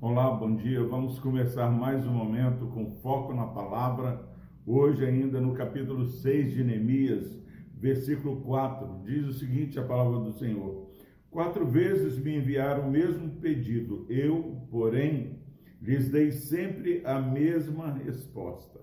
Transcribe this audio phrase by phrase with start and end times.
[0.00, 0.82] Olá, bom dia.
[0.82, 4.26] Vamos começar mais um momento com foco na palavra.
[4.66, 7.38] Hoje, ainda no capítulo 6 de Neemias,
[7.74, 10.90] versículo 4, diz o seguinte: a palavra do Senhor.
[11.30, 15.38] Quatro vezes me enviaram o mesmo pedido, eu, porém,
[15.82, 18.80] lhes dei sempre a mesma resposta.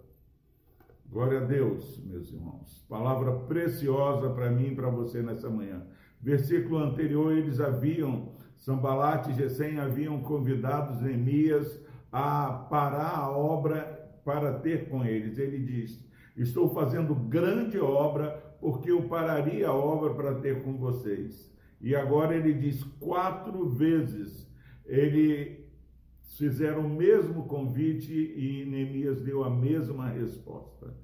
[1.10, 2.86] Glória a Deus, meus irmãos.
[2.88, 5.84] Palavra preciosa para mim e para você nessa manhã.
[6.24, 14.54] Versículo anterior, eles haviam, Sambalate e Gesem haviam convidado Neemias a parar a obra para
[14.60, 15.38] ter com eles.
[15.38, 16.02] Ele diz:
[16.38, 21.54] Estou fazendo grande obra, porque eu pararia a obra para ter com vocês.
[21.82, 24.50] E agora ele diz quatro vezes.
[24.86, 25.68] Ele
[26.38, 30.96] fizeram o mesmo convite e Neemias deu a mesma resposta.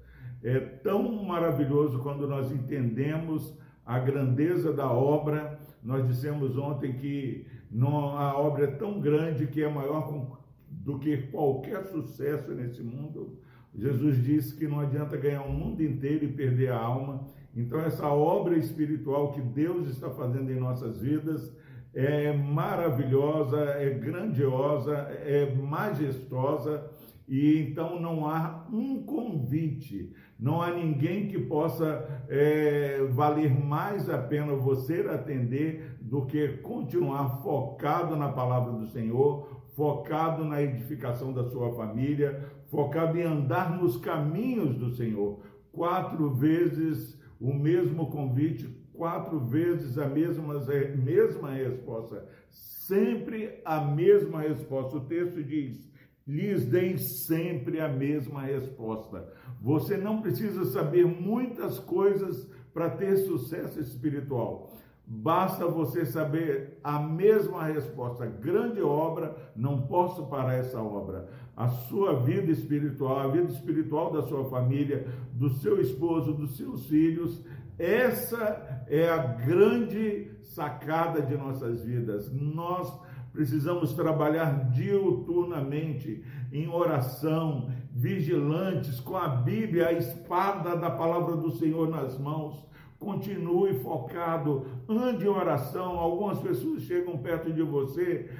[0.42, 5.58] É tão maravilhoso quando nós entendemos a grandeza da obra.
[5.82, 7.46] Nós dissemos ontem que
[7.82, 13.38] a obra é tão grande que é maior do que qualquer sucesso nesse mundo.
[13.74, 17.24] Jesus disse que não adianta ganhar o mundo inteiro e perder a alma.
[17.54, 21.52] Então, essa obra espiritual que Deus está fazendo em nossas vidas
[21.92, 26.88] é maravilhosa, é grandiosa, é majestosa
[27.30, 34.18] e então não há um convite, não há ninguém que possa é, valer mais a
[34.18, 41.48] pena você atender do que continuar focado na palavra do Senhor, focado na edificação da
[41.48, 45.40] sua família, focado em andar nos caminhos do Senhor.
[45.70, 50.54] Quatro vezes o mesmo convite, quatro vezes a mesma,
[50.96, 54.96] mesma resposta, sempre a mesma resposta.
[54.96, 55.89] O texto diz:
[56.30, 59.26] lhes deem sempre a mesma resposta.
[59.60, 64.72] Você não precisa saber muitas coisas para ter sucesso espiritual.
[65.04, 68.26] Basta você saber a mesma resposta.
[68.26, 71.28] Grande obra, não posso parar essa obra.
[71.56, 76.86] A sua vida espiritual, a vida espiritual da sua família, do seu esposo, dos seus
[76.86, 77.44] filhos,
[77.76, 82.30] essa é a grande sacada de nossas vidas.
[82.32, 82.96] Nós
[83.32, 91.88] precisamos trabalhar diuturnamente em oração, vigilantes, com a Bíblia, a espada da palavra do Senhor
[91.88, 92.68] nas mãos.
[92.98, 95.98] Continue focado, ande em oração.
[95.98, 98.30] Algumas pessoas chegam perto de você,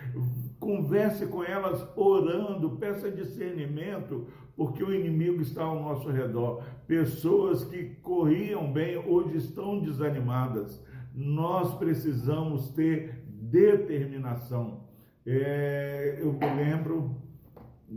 [0.59, 6.62] converse com elas orando, peça discernimento, porque o inimigo está ao nosso redor.
[6.87, 10.84] Pessoas que corriam bem hoje estão desanimadas.
[11.15, 14.84] Nós precisamos ter determinação.
[15.27, 17.17] É, eu me lembro,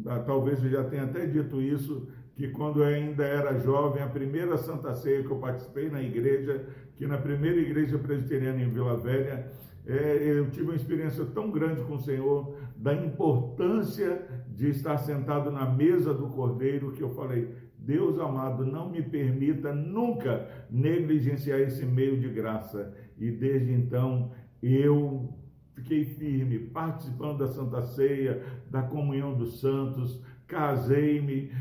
[0.08, 4.08] ah, talvez eu já tenha até dito isso, que quando eu ainda era jovem, a
[4.08, 6.66] primeira Santa Ceia que eu participei na igreja,
[6.96, 9.52] que na primeira igreja presbiteriana em Vila Velha,
[9.86, 15.52] é, eu tive uma experiência tão grande com o Senhor, da importância de estar sentado
[15.52, 21.86] na mesa do Cordeiro, que eu falei, Deus amado, não me permita nunca negligenciar esse
[21.86, 22.94] meio de graça.
[23.18, 24.32] E desde então
[24.64, 25.38] eu
[25.76, 28.42] fiquei firme, participando da Santa Ceia,
[28.72, 31.52] da comunhão dos santos, casei-me,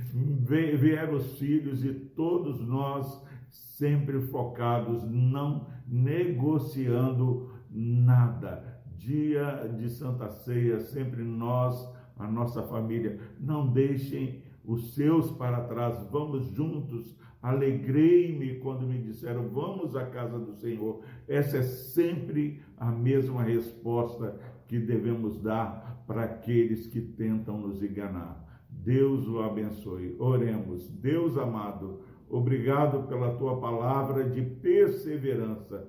[0.78, 3.20] vieram os filhos e todos nós
[3.50, 8.80] sempre focados, não negociando nada.
[8.96, 16.06] Dia de Santa Ceia, sempre nós, a nossa família, não deixem os seus para trás,
[16.10, 17.16] vamos juntos.
[17.42, 21.02] Alegrei-me quando me disseram, vamos à casa do Senhor.
[21.26, 28.42] Essa é sempre a mesma resposta que devemos dar para aqueles que tentam nos enganar.
[28.70, 30.14] Deus o abençoe.
[30.18, 30.88] Oremos.
[30.88, 35.88] Deus amado, obrigado pela tua palavra de perseverança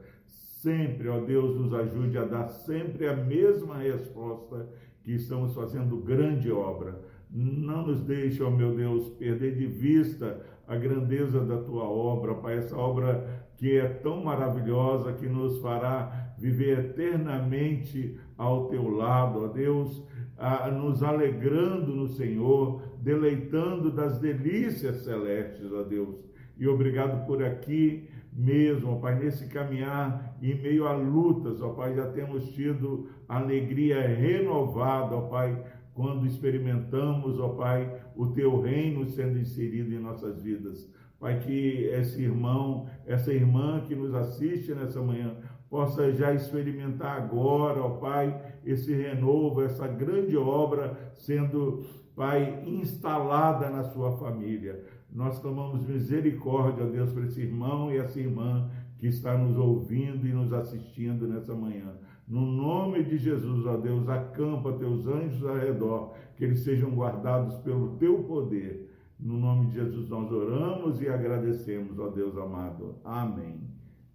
[0.63, 4.69] sempre, ó Deus, nos ajude a dar sempre a mesma resposta
[5.03, 7.01] que estamos fazendo grande obra.
[7.35, 12.57] Não nos deixe, ó meu Deus, perder de vista a grandeza da tua obra, Pai,
[12.59, 19.47] essa obra que é tão maravilhosa, que nos fará viver eternamente ao teu lado, ó
[19.47, 20.03] Deus,
[20.37, 26.15] a, nos alegrando no Senhor, deleitando das delícias celestes, ó Deus.
[26.55, 31.95] E obrigado por aqui mesmo, ó Pai, nesse caminhar em meio a lutas, ó Pai,
[31.95, 35.63] já temos tido alegria renovada, ó Pai,
[35.93, 40.89] quando experimentamos, ó Pai, o Teu reino sendo inserido em nossas vidas.
[41.19, 45.35] Pai, que esse irmão, essa irmã que nos assiste nessa manhã,
[45.69, 51.85] possa já experimentar agora, ó Pai, esse renovo, essa grande obra sendo,
[52.15, 54.83] Pai, instalada na sua família.
[55.11, 60.33] Nós clamamos misericórdia, Deus, para esse irmão e essa irmã que está nos ouvindo e
[60.33, 61.93] nos assistindo nessa manhã.
[62.27, 67.55] No nome de Jesus, ó Deus, acampa teus anjos ao redor, que eles sejam guardados
[67.57, 68.89] pelo teu poder.
[69.19, 72.95] No nome de Jesus nós oramos e agradecemos, ó Deus amado.
[73.03, 73.61] Amém.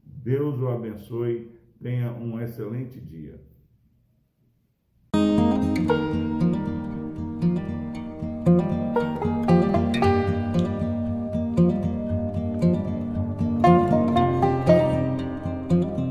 [0.05, 1.51] Deus o abençoe.
[1.81, 3.41] Tenha um excelente dia.